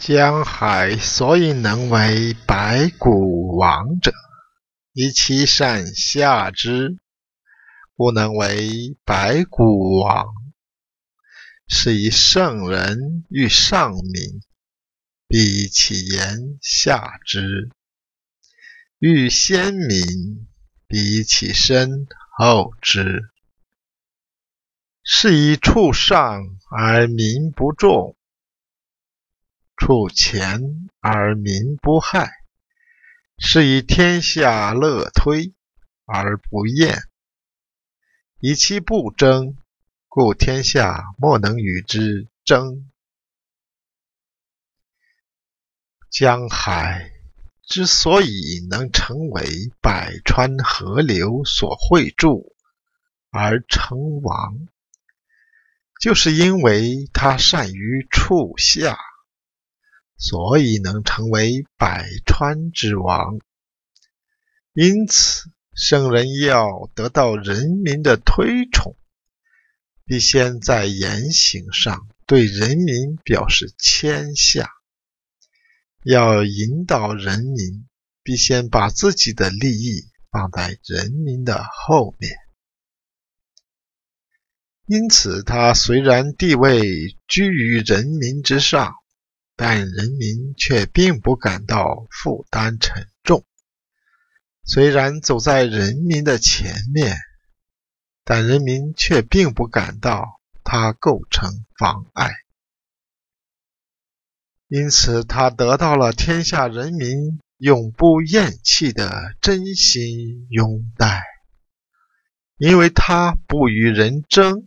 [0.00, 4.14] 江海所以能为百谷王者，
[4.94, 6.96] 以其善下之，
[7.96, 10.24] 故能为百谷王。
[11.68, 14.40] 是以圣人欲上民，
[15.28, 17.42] 必其言下之；
[18.98, 20.48] 欲先民，
[20.86, 22.06] 必其身
[22.38, 23.30] 后之。
[25.04, 26.42] 是以处上
[26.74, 28.16] 而民不重。
[29.80, 32.30] 处前而民不害，
[33.38, 35.54] 是以天下乐推
[36.04, 37.02] 而不厌。
[38.40, 39.56] 以其不争，
[40.06, 42.90] 故天下莫能与之争。
[46.10, 47.10] 江海
[47.66, 52.54] 之所以能成为百川河流所汇注
[53.30, 54.68] 而成王，
[55.98, 58.98] 就是因为它善于处下。
[60.20, 63.38] 所以能成为百川之王。
[64.74, 68.96] 因此，圣人要得到人民的推崇，
[70.04, 74.66] 必先在言行上对人民表示谦下；
[76.04, 77.88] 要引导人民，
[78.22, 82.36] 必先把自己的利益放在人民的后面。
[84.86, 88.94] 因此，他虽然地位居于人民之上。
[89.62, 93.44] 但人民却并不感到负担沉重。
[94.64, 97.18] 虽然走在人民的前面，
[98.24, 102.32] 但人民却并不感到它构成妨碍。
[104.66, 111.22] 因此，他得到了天下人民永不厌弃的真心拥戴。
[112.56, 114.64] 因为他不与人争，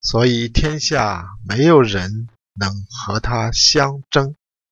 [0.00, 2.30] 所以天下没有人。
[2.54, 4.36] 能和他相争。